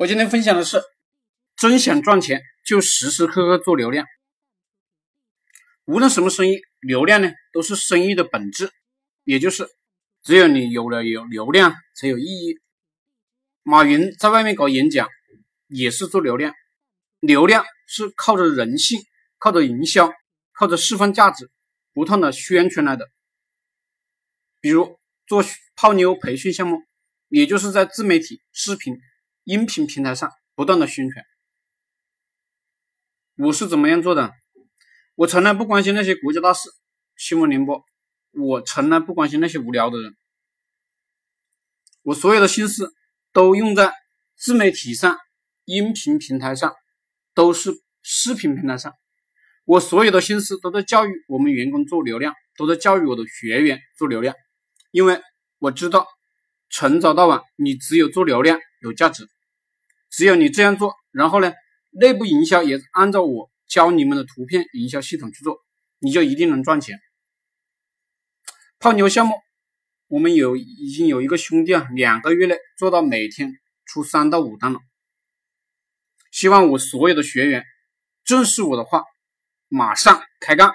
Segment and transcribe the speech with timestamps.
[0.00, 0.82] 我今天分享的是，
[1.56, 4.06] 真想赚钱就时时刻刻做流量。
[5.84, 8.72] 无论什么生意，流量呢都是生意的本质，
[9.24, 9.68] 也就是
[10.22, 12.58] 只有你有了有流量才有意义。
[13.62, 15.06] 马云在外面搞演讲
[15.68, 16.54] 也是做流量，
[17.18, 19.02] 流量是靠着人性、
[19.36, 20.10] 靠着营销、
[20.52, 21.50] 靠着释放价值，
[21.92, 23.06] 不断的宣传来的。
[24.62, 25.44] 比如做
[25.76, 26.78] 泡妞培训项目，
[27.28, 28.98] 也就是在自媒体、视频。
[29.50, 31.24] 音频平台上不断的宣传，
[33.36, 34.32] 我是怎么样做的？
[35.16, 36.70] 我从来不关心那些国家大事、
[37.16, 37.84] 新闻联播，
[38.30, 40.16] 我从来不关心那些无聊的人，
[42.02, 42.94] 我所有的心思
[43.32, 43.92] 都用在
[44.36, 45.18] 自媒体上、
[45.64, 46.72] 音频平台上，
[47.34, 48.94] 都是视频平台上，
[49.64, 54.32] 我所有的心思都在教育我们员工做流量，都在教育我的学员做流量，
[54.92, 55.20] 因为
[55.58, 56.06] 我知道
[56.70, 59.28] 从早到晚，你只有做流量有价值。
[60.10, 61.52] 只有你这样做，然后呢，
[61.90, 65.58] 内部营销也按照我教你们的图片营销系统去做，
[66.00, 66.98] 你就一定能赚钱。
[68.78, 69.34] 泡妞项目，
[70.08, 73.52] 我们有已经有一个兄弟啊，两个月内做到每天
[73.84, 74.80] 出三到五单了。
[76.30, 77.64] 希望我所有的学员
[78.24, 79.04] 正视我的话，
[79.68, 80.72] 马上开干。